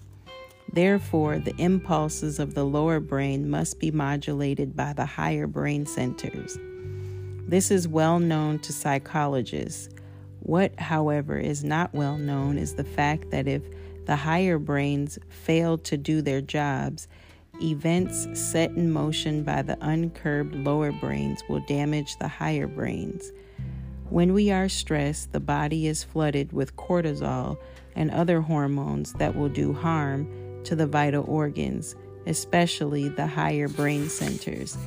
Therefore, 0.71 1.39
the 1.39 1.55
impulses 1.57 2.37
of 2.37 2.53
the 2.53 2.63
lower 2.63 2.99
brain 2.99 3.49
must 3.49 3.79
be 3.79 3.89
modulated 3.89 4.75
by 4.75 4.93
the 4.93 5.07
higher 5.07 5.47
brain 5.47 5.87
centers. 5.87 6.59
This 7.47 7.71
is 7.71 7.87
well 7.87 8.19
known 8.19 8.59
to 8.59 8.71
psychologists. 8.71 9.89
What, 10.41 10.79
however, 10.79 11.39
is 11.39 11.63
not 11.63 11.91
well 11.95 12.19
known 12.19 12.59
is 12.59 12.75
the 12.75 12.83
fact 12.83 13.31
that 13.31 13.47
if 13.47 13.63
the 14.05 14.15
higher 14.15 14.59
brains 14.59 15.17
fail 15.27 15.75
to 15.79 15.97
do 15.97 16.21
their 16.21 16.39
jobs, 16.39 17.07
Events 17.61 18.27
set 18.39 18.69
in 18.71 18.91
motion 18.91 19.43
by 19.43 19.63
the 19.63 19.77
uncurbed 19.81 20.53
lower 20.53 20.91
brains 20.91 21.41
will 21.49 21.59
damage 21.67 22.15
the 22.19 22.27
higher 22.27 22.67
brains. 22.67 23.33
When 24.09 24.33
we 24.33 24.49
are 24.49 24.67
stressed, 24.67 25.33
the 25.33 25.39
body 25.39 25.85
is 25.85 26.03
flooded 26.03 26.51
with 26.51 26.75
cortisol 26.75 27.59
and 27.95 28.09
other 28.09 28.41
hormones 28.41 29.13
that 29.13 29.35
will 29.35 29.49
do 29.49 29.71
harm 29.71 30.27
to 30.63 30.75
the 30.75 30.87
vital 30.87 31.23
organs, 31.27 31.95
especially 32.25 33.09
the 33.09 33.27
higher 33.27 33.67
brain 33.67 34.09
centers, 34.09 34.77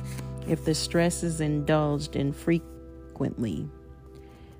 if 0.47 0.65
the 0.65 0.75
stress 0.75 1.23
is 1.23 1.39
indulged 1.39 2.17
in 2.17 2.33
frequently. 2.33 3.69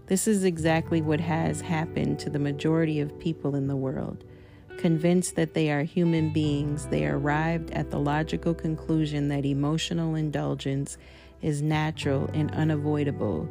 This 0.07 0.29
is 0.29 0.45
exactly 0.45 1.01
what 1.01 1.19
has 1.19 1.59
happened 1.59 2.19
to 2.19 2.29
the 2.29 2.39
majority 2.39 3.01
of 3.01 3.19
people 3.19 3.55
in 3.55 3.67
the 3.67 3.75
world. 3.75 4.23
Convinced 4.77 5.35
that 5.35 5.53
they 5.53 5.71
are 5.71 5.83
human 5.83 6.31
beings, 6.31 6.87
they 6.87 7.05
arrived 7.05 7.71
at 7.71 7.91
the 7.91 7.99
logical 7.99 8.53
conclusion 8.53 9.27
that 9.27 9.45
emotional 9.45 10.15
indulgence 10.15 10.97
is 11.41 11.61
natural 11.61 12.29
and 12.33 12.49
unavoidable, 12.51 13.47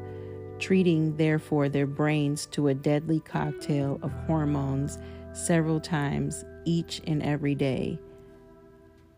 treating 0.62 1.16
therefore 1.16 1.68
their 1.68 1.88
brains 1.88 2.46
to 2.46 2.68
a 2.68 2.74
deadly 2.74 3.18
cocktail 3.18 3.98
of 4.00 4.12
hormones 4.28 4.96
several 5.32 5.80
times 5.80 6.44
each 6.64 7.02
and 7.04 7.20
every 7.24 7.56
day. 7.56 7.98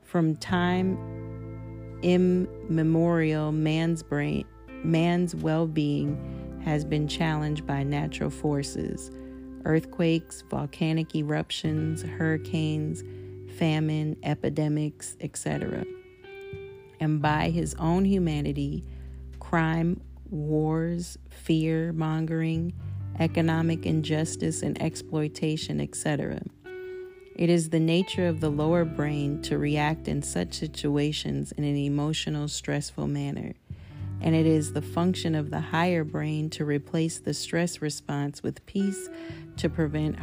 From 0.01 0.37
time 0.37 0.97
immemorial, 2.03 3.53
man's 3.53 4.03
brain, 4.03 4.47
man's 4.85 5.35
well-being 5.35 6.61
has 6.65 6.83
been 6.83 7.07
challenged 7.07 7.67
by 7.67 7.83
natural 7.83 8.31
forces 8.31 9.11
earthquakes, 9.67 10.45
volcanic 10.51 11.15
eruptions, 11.15 12.03
hurricanes, 12.03 13.03
famine, 13.59 14.17
epidemics, 14.23 15.17
etc. 15.21 15.85
And 17.01 17.21
by 17.21 17.51
his 17.51 17.75
own 17.75 18.05
humanity, 18.07 18.85
crime, 19.41 20.01
wars, 20.31 21.19
fear 21.31 21.93
mongering, 21.93 22.73
economic 23.19 23.87
injustice, 23.87 24.63
and 24.63 24.81
exploitation, 24.81 25.81
etc. 25.81 26.43
It 27.37 27.51
is 27.51 27.71
the 27.71 27.81
nature 27.81 28.29
of 28.29 28.41
the 28.41 28.49
lower 28.49 28.85
brain 28.85 29.43
to 29.43 29.59
react 29.59 30.07
in 30.07 30.23
such 30.23 30.55
situations 30.55 31.53
in 31.53 31.65
an 31.65 31.77
emotional, 31.77 32.47
stressful 32.47 33.09
manner. 33.09 33.55
And 34.21 34.35
it 34.35 34.47
is 34.47 34.73
the 34.73 34.83
function 34.83 35.35
of 35.35 35.51
the 35.51 35.61
higher 35.61 36.05
brain 36.05 36.49
to 36.51 36.65
replace 36.65 37.19
the 37.19 37.35
stress 37.35 37.83
response 37.83 38.43
with 38.43 38.65
peace 38.67 39.09
to 39.57 39.69
prevent 39.69 40.17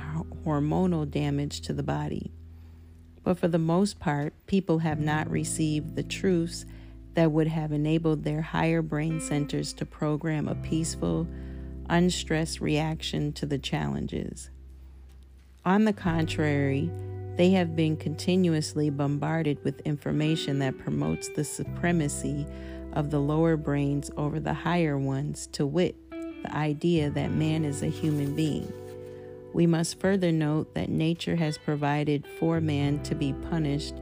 hormonal 0.45 1.09
damage 1.09 1.61
to 1.61 1.73
the 1.73 1.83
body. 1.83 2.31
But 3.23 3.37
for 3.37 3.47
the 3.47 3.59
most 3.59 3.99
part, 3.99 4.33
people 4.47 4.79
have 4.79 4.99
not 4.99 5.29
received 5.29 5.95
the 5.95 6.03
truths 6.03 6.65
that 7.13 7.31
would 7.31 7.47
have 7.47 7.71
enabled 7.71 8.23
their 8.23 8.41
higher 8.41 8.81
brain 8.81 9.19
centers 9.19 9.73
to 9.73 9.85
program 9.85 10.47
a 10.47 10.55
peaceful, 10.55 11.27
unstressed 11.89 12.61
reaction 12.61 13.33
to 13.33 13.45
the 13.45 13.57
challenges. 13.57 14.49
On 15.65 15.85
the 15.85 15.93
contrary, 15.93 16.89
they 17.35 17.51
have 17.51 17.75
been 17.75 17.97
continuously 17.97 18.89
bombarded 18.89 19.63
with 19.63 19.79
information 19.81 20.59
that 20.59 20.77
promotes 20.77 21.29
the 21.29 21.43
supremacy 21.43 22.45
of 22.93 23.09
the 23.09 23.19
lower 23.19 23.57
brains 23.57 24.11
over 24.17 24.39
the 24.39 24.53
higher 24.53 24.97
ones, 24.97 25.47
to 25.47 25.65
wit, 25.65 25.95
the 26.09 26.55
idea 26.55 27.09
that 27.09 27.31
man 27.31 27.63
is 27.63 27.83
a 27.83 27.87
human 27.87 28.35
being. 28.35 28.71
We 29.53 29.67
must 29.67 29.99
further 29.99 30.31
note 30.31 30.73
that 30.75 30.89
nature 30.89 31.35
has 31.35 31.57
provided 31.57 32.25
for 32.39 32.61
man 32.61 33.03
to 33.03 33.15
be 33.15 33.33
punished 33.33 33.95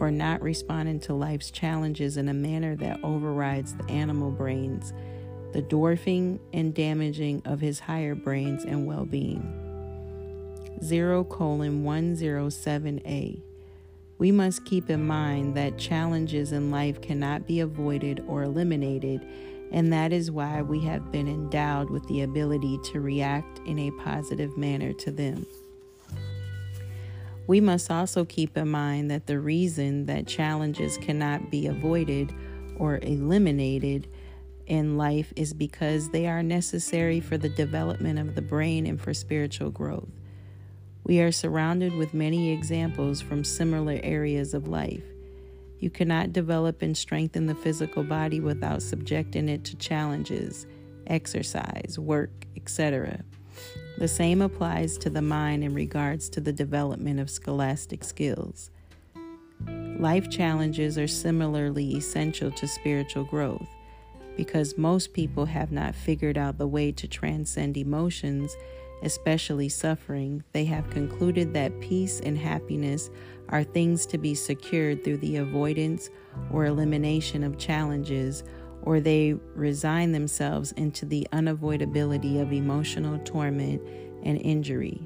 for 0.00 0.10
not 0.10 0.40
responding 0.40 0.98
to 0.98 1.12
life's 1.12 1.50
challenges 1.50 2.16
in 2.16 2.30
a 2.30 2.32
manner 2.32 2.74
that 2.74 2.98
overrides 3.04 3.74
the 3.74 3.84
animal 3.90 4.30
brains, 4.30 4.94
the 5.52 5.60
dwarfing 5.60 6.40
and 6.54 6.72
damaging 6.72 7.42
of 7.44 7.60
his 7.60 7.78
higher 7.78 8.14
brains 8.14 8.64
and 8.64 8.86
well 8.86 9.04
being. 9.04 9.44
0 10.82 11.24
colon 11.24 11.84
107a. 11.84 13.42
We 14.16 14.32
must 14.32 14.64
keep 14.64 14.88
in 14.88 15.06
mind 15.06 15.54
that 15.56 15.76
challenges 15.76 16.52
in 16.52 16.70
life 16.70 17.02
cannot 17.02 17.46
be 17.46 17.60
avoided 17.60 18.24
or 18.26 18.44
eliminated, 18.44 19.20
and 19.70 19.92
that 19.92 20.14
is 20.14 20.30
why 20.30 20.62
we 20.62 20.80
have 20.80 21.12
been 21.12 21.28
endowed 21.28 21.90
with 21.90 22.08
the 22.08 22.22
ability 22.22 22.78
to 22.84 23.02
react 23.02 23.58
in 23.66 23.78
a 23.78 23.90
positive 23.90 24.56
manner 24.56 24.94
to 24.94 25.10
them. 25.10 25.44
We 27.46 27.60
must 27.60 27.90
also 27.90 28.24
keep 28.24 28.56
in 28.56 28.68
mind 28.68 29.10
that 29.10 29.26
the 29.26 29.38
reason 29.38 30.06
that 30.06 30.26
challenges 30.26 30.96
cannot 30.98 31.50
be 31.50 31.66
avoided 31.66 32.32
or 32.76 32.98
eliminated 33.02 34.08
in 34.66 34.96
life 34.96 35.32
is 35.34 35.52
because 35.52 36.10
they 36.10 36.26
are 36.26 36.42
necessary 36.42 37.20
for 37.20 37.36
the 37.36 37.48
development 37.48 38.18
of 38.18 38.36
the 38.36 38.42
brain 38.42 38.86
and 38.86 39.00
for 39.00 39.12
spiritual 39.12 39.70
growth. 39.70 40.08
We 41.02 41.20
are 41.20 41.32
surrounded 41.32 41.94
with 41.94 42.14
many 42.14 42.52
examples 42.52 43.20
from 43.20 43.42
similar 43.42 43.98
areas 44.02 44.54
of 44.54 44.68
life. 44.68 45.02
You 45.80 45.90
cannot 45.90 46.32
develop 46.32 46.82
and 46.82 46.96
strengthen 46.96 47.46
the 47.46 47.54
physical 47.54 48.04
body 48.04 48.38
without 48.38 48.82
subjecting 48.82 49.48
it 49.48 49.64
to 49.64 49.76
challenges, 49.76 50.66
exercise, 51.06 51.98
work, 51.98 52.30
etc. 52.54 53.24
The 53.98 54.08
same 54.08 54.40
applies 54.42 54.96
to 54.98 55.10
the 55.10 55.22
mind 55.22 55.64
in 55.64 55.74
regards 55.74 56.28
to 56.30 56.40
the 56.40 56.52
development 56.52 57.20
of 57.20 57.30
scholastic 57.30 58.02
skills. 58.04 58.70
Life 59.98 60.30
challenges 60.30 60.96
are 60.96 61.08
similarly 61.08 61.96
essential 61.96 62.50
to 62.52 62.66
spiritual 62.66 63.24
growth 63.24 63.68
because 64.36 64.78
most 64.78 65.12
people 65.12 65.44
have 65.44 65.70
not 65.70 65.94
figured 65.94 66.38
out 66.38 66.56
the 66.56 66.66
way 66.66 66.92
to 66.92 67.06
transcend 67.06 67.76
emotions 67.76 68.56
especially 69.02 69.68
suffering, 69.68 70.42
they 70.52 70.64
have 70.64 70.90
concluded 70.90 71.54
that 71.54 71.78
peace 71.80 72.20
and 72.20 72.36
happiness 72.36 73.10
are 73.48 73.64
things 73.64 74.06
to 74.06 74.18
be 74.18 74.34
secured 74.34 75.02
through 75.02 75.16
the 75.18 75.36
avoidance 75.36 76.10
or 76.52 76.66
elimination 76.66 77.42
of 77.42 77.58
challenges, 77.58 78.44
or 78.82 79.00
they 79.00 79.34
resign 79.54 80.12
themselves 80.12 80.72
into 80.72 81.06
the 81.06 81.26
unavoidability 81.32 82.40
of 82.40 82.52
emotional 82.52 83.18
torment 83.20 83.82
and 84.22 84.40
injury. 84.40 85.00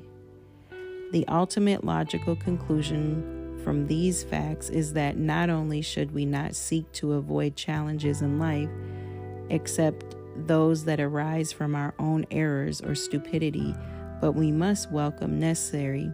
The 1.12 1.26
ultimate 1.28 1.84
logical 1.84 2.36
conclusion 2.36 3.60
from 3.62 3.86
these 3.86 4.22
facts 4.24 4.68
is 4.68 4.92
that 4.92 5.16
not 5.16 5.48
only 5.48 5.80
should 5.80 6.12
we 6.12 6.24
not 6.24 6.54
seek 6.54 6.90
to 6.92 7.14
avoid 7.14 7.56
challenges 7.56 8.20
in 8.20 8.38
life, 8.38 8.68
except 9.48 10.16
those 10.46 10.84
that 10.84 11.00
arise 11.00 11.52
from 11.52 11.74
our 11.74 11.94
own 11.98 12.26
errors 12.30 12.80
or 12.80 12.94
stupidity, 12.94 13.74
but 14.20 14.32
we 14.32 14.50
must 14.50 14.90
welcome 14.90 15.38
necessary 15.38 16.10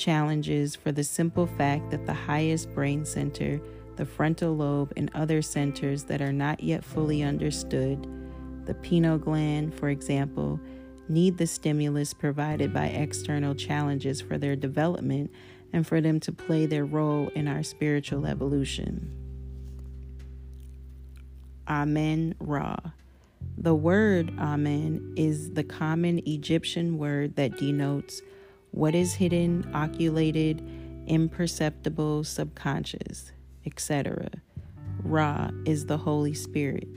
challenges 0.00 0.74
for 0.74 0.90
the 0.90 1.04
simple 1.04 1.46
fact 1.46 1.90
that 1.90 2.06
the 2.06 2.14
highest 2.14 2.74
brain 2.74 3.04
center, 3.04 3.60
the 4.00 4.06
frontal 4.06 4.56
lobe, 4.56 4.94
and 4.96 5.10
other 5.12 5.42
centers 5.42 6.04
that 6.04 6.22
are 6.22 6.32
not 6.32 6.62
yet 6.62 6.82
fully 6.82 7.22
understood, 7.22 8.08
the 8.64 8.72
pineal 8.72 9.18
gland, 9.18 9.74
for 9.74 9.90
example, 9.90 10.58
need 11.10 11.36
the 11.36 11.46
stimulus 11.46 12.14
provided 12.14 12.72
by 12.72 12.86
external 12.86 13.54
challenges 13.54 14.22
for 14.22 14.38
their 14.38 14.56
development 14.56 15.30
and 15.74 15.86
for 15.86 16.00
them 16.00 16.18
to 16.18 16.32
play 16.32 16.64
their 16.64 16.86
role 16.86 17.28
in 17.34 17.46
our 17.46 17.62
spiritual 17.62 18.24
evolution. 18.24 19.14
Amen 21.68 22.34
Ra. 22.40 22.76
The 23.58 23.74
word 23.74 24.32
Amen 24.38 25.12
is 25.18 25.50
the 25.50 25.64
common 25.64 26.26
Egyptian 26.26 26.96
word 26.96 27.36
that 27.36 27.58
denotes 27.58 28.22
what 28.70 28.94
is 28.94 29.12
hidden, 29.12 29.70
oculated, 29.74 30.66
imperceptible, 31.06 32.24
subconscious, 32.24 33.32
etc. 33.66 34.30
Ra 35.02 35.50
is 35.64 35.86
the 35.86 35.98
Holy 35.98 36.34
Spirit. 36.34 36.88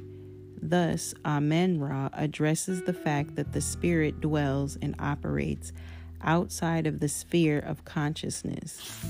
Thus, 0.62 1.13
Amen 1.26 1.80
Ra 1.80 2.10
addresses 2.13 2.84
the 2.84 2.93
fact 2.93 3.36
that 3.36 3.52
the 3.52 3.62
Spirit 3.62 4.21
dwells 4.21 4.78
and 4.82 4.95
operates 4.99 5.73
outside 6.21 6.88
of 6.88 6.99
the 6.99 7.10
sphere 7.10 7.60
of 7.60 7.84
consciousness. 7.86 9.04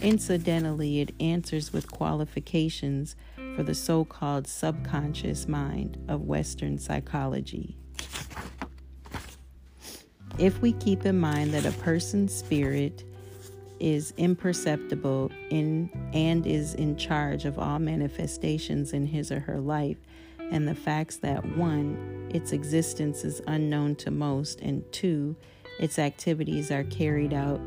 Incidentally, 0.00 1.00
it 1.00 1.12
answers 1.18 1.72
with 1.72 1.90
qualifications 1.90 3.16
for 3.56 3.64
the 3.64 3.74
so 3.74 4.04
called 4.04 4.46
subconscious 4.46 5.48
mind 5.48 5.98
of 6.06 6.22
Western 6.22 6.78
psychology. 6.78 7.76
If 10.38 10.62
we 10.62 10.72
keep 10.74 11.04
in 11.04 11.18
mind 11.18 11.52
that 11.54 11.66
a 11.66 11.72
person's 11.72 12.32
spirit 12.32 13.02
is 13.80 14.12
imperceptible 14.16 15.30
in 15.50 15.90
and 16.12 16.46
is 16.46 16.74
in 16.74 16.96
charge 16.96 17.44
of 17.44 17.58
all 17.58 17.78
manifestations 17.78 18.92
in 18.92 19.06
his 19.06 19.30
or 19.30 19.40
her 19.40 19.60
life, 19.60 19.98
and 20.50 20.66
the 20.66 20.74
facts 20.74 21.16
that 21.18 21.44
one, 21.56 22.28
its 22.32 22.52
existence 22.52 23.24
is 23.24 23.42
unknown 23.46 23.96
to 23.96 24.10
most, 24.10 24.60
and 24.60 24.84
two, 24.92 25.36
its 25.78 25.98
activities 25.98 26.70
are 26.70 26.84
carried 26.84 27.32
out 27.32 27.60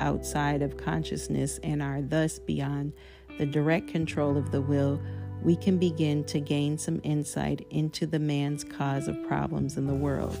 outside 0.00 0.62
of 0.62 0.76
consciousness 0.76 1.58
and 1.62 1.82
are 1.82 2.02
thus 2.02 2.38
beyond 2.38 2.92
the 3.38 3.46
direct 3.46 3.88
control 3.88 4.36
of 4.36 4.50
the 4.50 4.60
will, 4.60 5.00
we 5.42 5.56
can 5.56 5.78
begin 5.78 6.24
to 6.24 6.40
gain 6.40 6.76
some 6.76 7.00
insight 7.02 7.66
into 7.70 8.06
the 8.06 8.18
man's 8.18 8.64
cause 8.64 9.08
of 9.08 9.16
problems 9.26 9.78
in 9.78 9.86
the 9.86 9.94
world. 9.94 10.36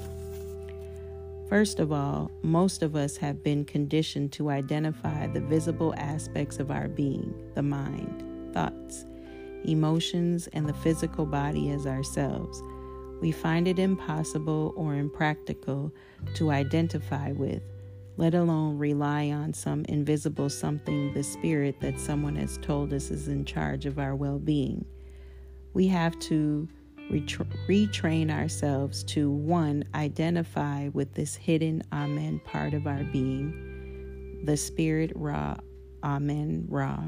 First 1.50 1.80
of 1.80 1.90
all, 1.90 2.30
most 2.42 2.82
of 2.82 2.94
us 2.94 3.16
have 3.16 3.42
been 3.42 3.64
conditioned 3.64 4.30
to 4.32 4.50
identify 4.50 5.26
the 5.26 5.40
visible 5.40 5.92
aspects 5.96 6.60
of 6.60 6.70
our 6.70 6.86
being, 6.86 7.34
the 7.56 7.62
mind, 7.62 8.54
thoughts, 8.54 9.04
emotions, 9.64 10.48
and 10.52 10.68
the 10.68 10.74
physical 10.74 11.26
body 11.26 11.70
as 11.70 11.86
ourselves. 11.86 12.62
We 13.20 13.32
find 13.32 13.66
it 13.66 13.80
impossible 13.80 14.72
or 14.76 14.94
impractical 14.94 15.92
to 16.36 16.52
identify 16.52 17.32
with 17.32 17.62
let 18.16 18.34
alone 18.34 18.76
rely 18.76 19.30
on 19.30 19.54
some 19.54 19.84
invisible 19.86 20.50
something, 20.50 21.14
the 21.14 21.22
spirit 21.22 21.80
that 21.80 21.98
someone 21.98 22.36
has 22.36 22.58
told 22.58 22.92
us 22.92 23.10
is 23.10 23.28
in 23.28 23.46
charge 23.46 23.86
of 23.86 23.98
our 23.98 24.14
well 24.14 24.38
being. 24.38 24.84
We 25.72 25.88
have 25.88 26.18
to 26.20 26.68
retrain 27.10 28.30
ourselves 28.30 29.02
to 29.04 29.30
one, 29.30 29.84
identify 29.94 30.88
with 30.88 31.14
this 31.14 31.34
hidden 31.34 31.82
Amen 31.92 32.40
part 32.44 32.74
of 32.74 32.86
our 32.86 33.04
being, 33.04 34.42
the 34.44 34.56
Spirit 34.56 35.12
Ra, 35.14 35.56
Amen 36.02 36.66
Ra, 36.68 37.04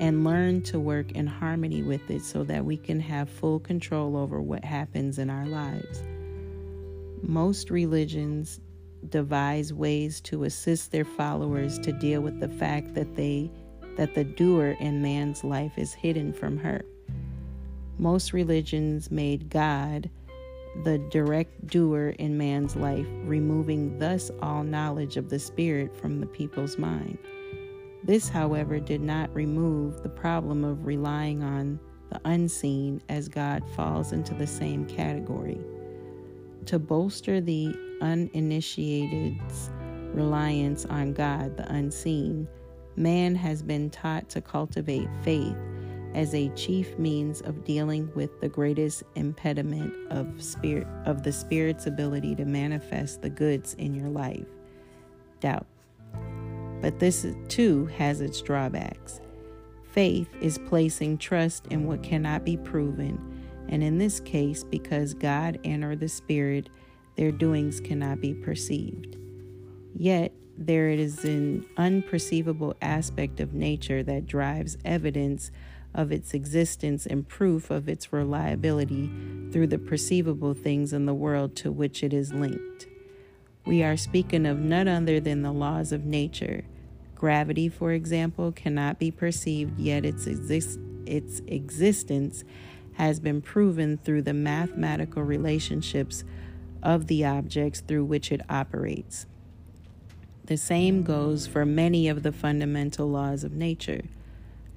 and 0.00 0.24
learn 0.24 0.62
to 0.62 0.78
work 0.78 1.12
in 1.12 1.26
harmony 1.26 1.82
with 1.82 2.10
it 2.10 2.22
so 2.22 2.44
that 2.44 2.64
we 2.64 2.76
can 2.76 3.00
have 3.00 3.28
full 3.28 3.60
control 3.60 4.16
over 4.16 4.40
what 4.40 4.64
happens 4.64 5.18
in 5.18 5.28
our 5.30 5.46
lives. 5.46 6.02
Most 7.22 7.70
religions 7.70 8.60
devise 9.08 9.72
ways 9.72 10.20
to 10.22 10.44
assist 10.44 10.90
their 10.90 11.04
followers 11.04 11.78
to 11.80 11.92
deal 11.92 12.20
with 12.20 12.40
the 12.40 12.48
fact 12.48 12.94
that 12.94 13.14
they 13.14 13.50
that 13.96 14.14
the 14.14 14.24
doer 14.24 14.76
in 14.78 15.02
man's 15.02 15.42
life 15.42 15.76
is 15.76 15.92
hidden 15.92 16.32
from 16.32 16.56
her. 16.56 16.84
Most 17.98 18.32
religions 18.32 19.10
made 19.10 19.50
God 19.50 20.08
the 20.84 20.98
direct 21.10 21.66
doer 21.66 22.10
in 22.18 22.38
man's 22.38 22.76
life, 22.76 23.06
removing 23.24 23.98
thus 23.98 24.30
all 24.40 24.62
knowledge 24.62 25.16
of 25.16 25.28
the 25.28 25.40
Spirit 25.40 25.96
from 25.96 26.20
the 26.20 26.26
people's 26.26 26.78
mind. 26.78 27.18
This, 28.04 28.28
however, 28.28 28.78
did 28.78 29.00
not 29.00 29.34
remove 29.34 30.04
the 30.04 30.08
problem 30.08 30.62
of 30.62 30.86
relying 30.86 31.42
on 31.42 31.80
the 32.10 32.20
unseen, 32.24 33.02
as 33.08 33.28
God 33.28 33.68
falls 33.74 34.12
into 34.12 34.32
the 34.34 34.46
same 34.46 34.86
category. 34.86 35.58
To 36.66 36.78
bolster 36.78 37.40
the 37.40 37.74
uninitiated's 38.00 39.70
reliance 40.14 40.86
on 40.86 41.12
God, 41.12 41.56
the 41.56 41.70
unseen, 41.72 42.46
man 42.94 43.34
has 43.34 43.60
been 43.62 43.90
taught 43.90 44.28
to 44.30 44.40
cultivate 44.40 45.08
faith 45.22 45.56
as 46.14 46.34
a 46.34 46.48
chief 46.50 46.98
means 46.98 47.40
of 47.42 47.64
dealing 47.64 48.10
with 48.14 48.40
the 48.40 48.48
greatest 48.48 49.02
impediment 49.14 49.92
of 50.10 50.42
spirit 50.42 50.86
of 51.04 51.22
the 51.22 51.32
spirit's 51.32 51.86
ability 51.86 52.34
to 52.36 52.44
manifest 52.44 53.22
the 53.22 53.30
goods 53.30 53.74
in 53.74 53.94
your 53.94 54.08
life. 54.08 54.46
Doubt. 55.40 55.66
But 56.80 56.98
this 56.98 57.26
too 57.48 57.86
has 57.86 58.20
its 58.20 58.40
drawbacks. 58.40 59.20
Faith 59.90 60.28
is 60.40 60.58
placing 60.58 61.18
trust 61.18 61.66
in 61.68 61.86
what 61.86 62.02
cannot 62.02 62.44
be 62.44 62.56
proven 62.56 63.38
and 63.68 63.82
in 63.82 63.98
this 63.98 64.20
case 64.20 64.64
because 64.64 65.14
god 65.14 65.58
and 65.64 65.84
or 65.84 65.96
the 65.96 66.08
spirit 66.08 66.68
their 67.16 67.32
doings 67.32 67.80
cannot 67.80 68.20
be 68.20 68.32
perceived. 68.32 69.16
Yet 69.94 70.32
there 70.56 70.88
is 70.88 71.24
an 71.24 71.66
unperceivable 71.76 72.74
aspect 72.80 73.40
of 73.40 73.54
nature 73.54 74.02
that 74.04 74.26
drives 74.26 74.78
evidence 74.84 75.50
of 75.94 76.12
its 76.12 76.34
existence 76.34 77.06
and 77.06 77.28
proof 77.28 77.70
of 77.70 77.88
its 77.88 78.12
reliability 78.12 79.10
through 79.50 79.66
the 79.66 79.78
perceivable 79.78 80.54
things 80.54 80.92
in 80.92 81.06
the 81.06 81.14
world 81.14 81.56
to 81.56 81.72
which 81.72 82.02
it 82.02 82.12
is 82.12 82.32
linked. 82.32 82.86
We 83.64 83.82
are 83.82 83.96
speaking 83.96 84.46
of 84.46 84.58
none 84.58 84.88
other 84.88 85.20
than 85.20 85.42
the 85.42 85.52
laws 85.52 85.92
of 85.92 86.04
nature. 86.04 86.64
Gravity, 87.14 87.68
for 87.68 87.92
example, 87.92 88.52
cannot 88.52 88.98
be 88.98 89.10
perceived, 89.10 89.78
yet 89.78 90.04
its, 90.04 90.26
exist- 90.26 90.78
its 91.04 91.40
existence 91.46 92.44
has 92.94 93.20
been 93.20 93.40
proven 93.40 93.96
through 93.98 94.22
the 94.22 94.34
mathematical 94.34 95.22
relationships 95.22 96.24
of 96.82 97.06
the 97.06 97.24
objects 97.24 97.80
through 97.80 98.04
which 98.04 98.30
it 98.32 98.40
operates. 98.48 99.26
The 100.46 100.56
same 100.56 101.02
goes 101.02 101.46
for 101.46 101.66
many 101.66 102.08
of 102.08 102.22
the 102.22 102.32
fundamental 102.32 103.06
laws 103.08 103.44
of 103.44 103.52
nature. 103.52 104.02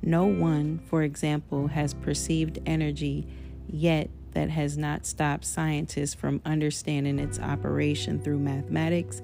No 0.04 0.26
one, 0.26 0.80
for 0.90 1.04
example, 1.04 1.68
has 1.68 1.94
perceived 1.94 2.60
energy 2.66 3.28
yet 3.68 4.10
that 4.32 4.50
has 4.50 4.78
not 4.78 5.06
stopped 5.06 5.46
scientists 5.46 6.14
from 6.14 6.42
understanding 6.46 7.20
its 7.20 7.40
operation 7.40 8.20
through 8.20 8.40
mathematics 8.40 9.22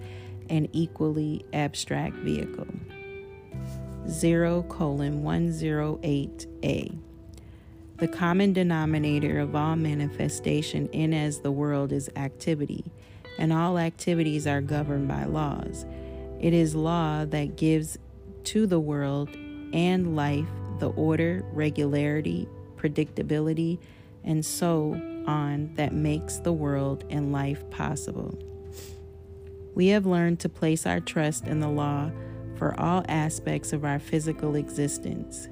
an 0.50 0.68
equally 0.74 1.46
abstract 1.54 2.16
vehicle. 2.18 2.68
0 4.08 4.64
colon 4.64 5.24
108a. 5.24 6.98
The 7.98 8.08
common 8.08 8.54
denominator 8.54 9.40
of 9.40 9.56
all 9.56 9.76
manifestation 9.76 10.88
in 10.90 11.14
as 11.14 11.40
the 11.40 11.52
world 11.52 11.92
is 11.92 12.10
activity, 12.16 12.86
and 13.40 13.52
all 13.52 13.78
activities 13.80 14.46
are 14.46 14.62
governed 14.62 15.08
by 15.08 15.26
laws. 15.26 15.86
It 16.40 16.54
is 16.54 16.76
law 16.76 17.26
that 17.26 17.56
gives 17.56 17.98
to 18.46 18.68
the 18.68 18.80
world 18.80 19.30
and 19.74 20.16
life 20.16 20.48
the 20.80 20.90
order, 20.90 21.44
regularity, 21.52 22.48
predictability, 22.78 23.80
and 24.24 24.46
so 24.46 24.94
on 25.26 25.74
that 25.76 25.94
makes 25.94 26.38
the 26.38 26.54
world 26.54 27.04
and 27.10 27.32
life 27.32 27.70
possible. 27.70 28.38
We 29.76 29.88
have 29.88 30.06
learned 30.06 30.40
to 30.42 30.50
place 30.50 30.86
our 30.86 31.00
trust 31.00 31.46
in 31.46 31.60
the 31.60 31.70
law 31.70 32.12
for 32.56 32.80
all 32.80 33.04
aspects 33.08 33.74
of 33.74 33.86
our 33.86 34.00
physical 34.00 34.56
existence. 34.56 35.48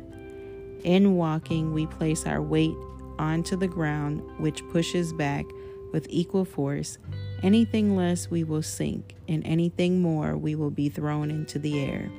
In 0.83 1.15
walking, 1.15 1.73
we 1.73 1.85
place 1.87 2.25
our 2.25 2.41
weight 2.41 2.75
onto 3.19 3.55
the 3.55 3.67
ground, 3.67 4.23
which 4.39 4.67
pushes 4.69 5.13
back 5.13 5.45
with 5.93 6.07
equal 6.09 6.45
force. 6.45 6.97
Anything 7.43 7.95
less, 7.95 8.29
we 8.29 8.43
will 8.43 8.63
sink, 8.63 9.15
and 9.27 9.45
anything 9.45 10.01
more, 10.01 10.35
we 10.35 10.55
will 10.55 10.71
be 10.71 10.89
thrown 10.89 11.29
into 11.29 11.59
the 11.59 11.79
air 11.79 12.11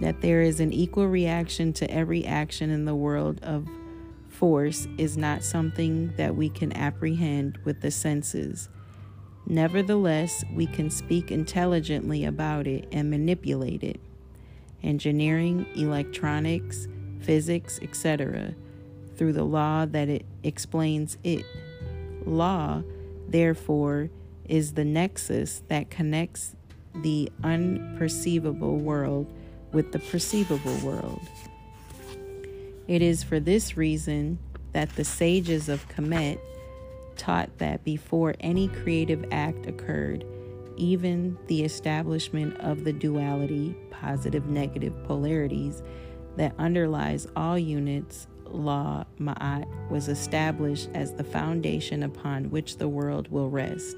that 0.00 0.20
there 0.20 0.42
is 0.42 0.60
an 0.60 0.72
equal 0.72 1.06
reaction 1.06 1.72
to 1.74 1.90
every 1.90 2.24
action 2.24 2.70
in 2.70 2.84
the 2.84 2.94
world 2.94 3.40
of 3.42 3.66
force 4.28 4.86
is 4.98 5.16
not 5.16 5.42
something 5.42 6.12
that 6.16 6.36
we 6.36 6.48
can 6.48 6.72
apprehend 6.76 7.58
with 7.64 7.80
the 7.80 7.90
senses. 7.90 8.68
Nevertheless, 9.46 10.44
we 10.54 10.66
can 10.66 10.90
speak 10.90 11.32
intelligently 11.32 12.24
about 12.24 12.66
it 12.66 12.86
and 12.92 13.10
manipulate 13.10 13.82
it. 13.82 14.00
Engineering, 14.82 15.66
electronics, 15.74 16.86
physics, 17.20 17.80
etc., 17.82 18.54
through 19.16 19.32
the 19.32 19.44
law 19.44 19.84
that 19.86 20.08
it 20.08 20.24
explains 20.44 21.18
it. 21.24 21.44
Law, 22.24 22.84
therefore, 23.26 24.10
is 24.44 24.74
the 24.74 24.84
nexus 24.84 25.62
that 25.68 25.90
connects 25.90 26.54
the 26.94 27.30
unperceivable 27.42 28.78
world 28.78 29.26
with 29.72 29.92
the 29.92 29.98
perceivable 29.98 30.76
world. 30.78 31.20
It 32.86 33.02
is 33.02 33.22
for 33.22 33.38
this 33.38 33.76
reason 33.76 34.38
that 34.72 34.94
the 34.96 35.04
sages 35.04 35.68
of 35.68 35.88
Kemet 35.88 36.38
taught 37.16 37.58
that 37.58 37.84
before 37.84 38.34
any 38.40 38.68
creative 38.68 39.24
act 39.30 39.66
occurred, 39.66 40.24
even 40.76 41.36
the 41.48 41.64
establishment 41.64 42.56
of 42.60 42.84
the 42.84 42.92
duality, 42.92 43.76
positive 43.90 44.46
negative 44.46 44.94
polarities, 45.04 45.82
that 46.36 46.54
underlies 46.58 47.26
all 47.34 47.58
units, 47.58 48.28
law, 48.44 49.04
ma'at, 49.18 49.66
was 49.90 50.08
established 50.08 50.88
as 50.94 51.12
the 51.12 51.24
foundation 51.24 52.04
upon 52.04 52.50
which 52.50 52.78
the 52.78 52.88
world 52.88 53.28
will 53.30 53.50
rest. 53.50 53.96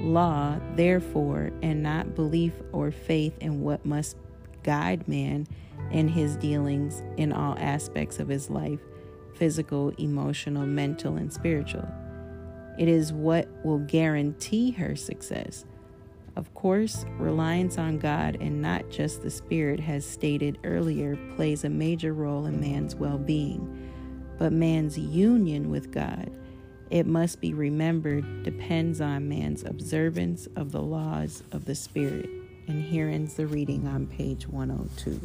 Law, 0.00 0.58
therefore, 0.74 1.50
and 1.62 1.82
not 1.82 2.14
belief 2.14 2.54
or 2.72 2.90
faith 2.90 3.36
in 3.40 3.60
what 3.60 3.84
must 3.84 4.16
guide 4.62 5.06
man 5.08 5.46
in 5.90 6.08
his 6.08 6.36
dealings 6.36 7.02
in 7.16 7.32
all 7.32 7.56
aspects 7.58 8.18
of 8.18 8.28
his 8.28 8.50
life 8.50 8.80
physical, 9.34 9.90
emotional, 9.98 10.66
mental, 10.66 11.16
and 11.16 11.32
spiritual. 11.32 11.86
It 12.76 12.88
is 12.88 13.12
what 13.12 13.48
will 13.64 13.78
guarantee 13.78 14.72
her 14.72 14.96
success. 14.96 15.64
Of 16.34 16.52
course, 16.54 17.04
reliance 17.18 17.78
on 17.78 17.98
God 17.98 18.38
and 18.40 18.60
not 18.60 18.90
just 18.90 19.22
the 19.22 19.30
Spirit, 19.30 19.80
has 19.80 20.04
stated 20.04 20.58
earlier, 20.64 21.16
plays 21.36 21.64
a 21.64 21.68
major 21.68 22.12
role 22.12 22.46
in 22.46 22.60
man's 22.60 22.94
well 22.94 23.18
being. 23.18 23.90
But 24.38 24.52
man's 24.52 24.96
union 24.96 25.70
with 25.70 25.90
God, 25.90 26.30
it 26.90 27.06
must 27.06 27.40
be 27.40 27.54
remembered, 27.54 28.44
depends 28.44 29.00
on 29.00 29.28
man's 29.28 29.64
observance 29.64 30.46
of 30.54 30.70
the 30.70 30.82
laws 30.82 31.42
of 31.50 31.64
the 31.64 31.74
Spirit. 31.74 32.30
And 32.68 32.82
here 32.82 33.08
ends 33.08 33.34
the 33.34 33.46
reading 33.46 33.88
on 33.88 34.06
page 34.06 34.46
102. 34.46 35.18